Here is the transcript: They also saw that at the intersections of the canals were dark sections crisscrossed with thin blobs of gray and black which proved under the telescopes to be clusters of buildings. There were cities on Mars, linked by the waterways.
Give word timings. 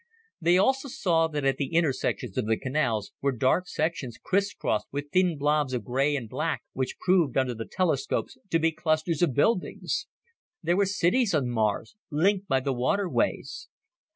They 0.41 0.57
also 0.57 0.87
saw 0.87 1.27
that 1.27 1.45
at 1.45 1.57
the 1.57 1.75
intersections 1.75 2.35
of 2.35 2.47
the 2.47 2.57
canals 2.57 3.11
were 3.21 3.31
dark 3.31 3.67
sections 3.67 4.17
crisscrossed 4.17 4.87
with 4.91 5.11
thin 5.11 5.37
blobs 5.37 5.75
of 5.75 5.83
gray 5.83 6.15
and 6.15 6.27
black 6.27 6.63
which 6.73 6.97
proved 6.97 7.37
under 7.37 7.53
the 7.53 7.67
telescopes 7.69 8.35
to 8.49 8.57
be 8.57 8.71
clusters 8.71 9.21
of 9.21 9.35
buildings. 9.35 10.07
There 10.63 10.75
were 10.77 10.87
cities 10.87 11.35
on 11.35 11.49
Mars, 11.51 11.95
linked 12.09 12.47
by 12.47 12.61
the 12.61 12.73
waterways. 12.73 13.67